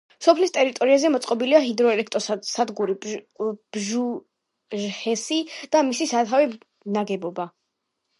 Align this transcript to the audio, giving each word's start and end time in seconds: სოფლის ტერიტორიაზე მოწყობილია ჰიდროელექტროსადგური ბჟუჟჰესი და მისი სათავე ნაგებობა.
სოფლის 0.25 0.51
ტერიტორიაზე 0.53 1.09
მოწყობილია 1.15 1.59
ჰიდროელექტროსადგური 1.65 2.95
ბჟუჟჰესი 3.03 5.37
და 5.77 5.83
მისი 5.91 6.09
სათავე 6.15 6.49
ნაგებობა. 6.97 7.47